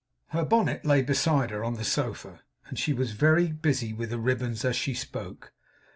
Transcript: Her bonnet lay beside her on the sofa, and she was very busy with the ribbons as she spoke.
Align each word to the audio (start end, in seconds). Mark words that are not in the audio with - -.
Her 0.29 0.43
bonnet 0.43 0.83
lay 0.83 1.03
beside 1.03 1.51
her 1.51 1.63
on 1.63 1.75
the 1.75 1.83
sofa, 1.83 2.41
and 2.65 2.79
she 2.79 2.91
was 2.91 3.11
very 3.11 3.51
busy 3.51 3.93
with 3.93 4.09
the 4.09 4.17
ribbons 4.17 4.65
as 4.65 4.75
she 4.75 4.95
spoke. 4.95 5.53